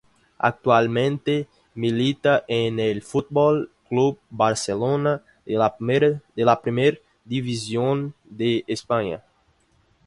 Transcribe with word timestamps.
Actualmente 0.39 1.47
milita 1.75 2.43
en 2.47 2.79
el 2.79 3.03
Fútbol 3.03 3.69
Club 3.87 4.17
Barcelona 4.31 5.21
de 5.45 5.53
la 5.53 5.77
Primera 5.77 6.97
División 7.23 8.15
de 8.23 8.63
España. 8.65 9.23